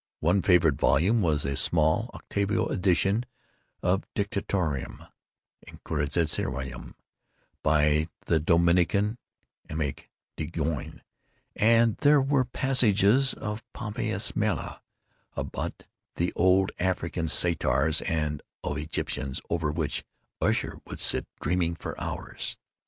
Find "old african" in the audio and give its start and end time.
16.33-17.27